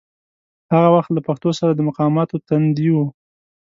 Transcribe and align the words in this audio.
هغه 0.73 0.89
وخت 0.95 1.09
له 1.13 1.21
پښتو 1.27 1.49
سره 1.59 1.71
د 1.73 1.79
مقاماتو 1.89 2.35
تندي 2.47 2.87
و. 2.93 2.97